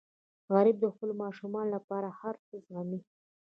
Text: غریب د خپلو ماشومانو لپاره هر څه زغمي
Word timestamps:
غریب 0.53 0.77
د 0.81 0.85
خپلو 0.93 1.13
ماشومانو 1.23 1.73
لپاره 1.75 2.09
هر 2.19 2.35
څه 2.47 2.53
زغمي 2.65 2.99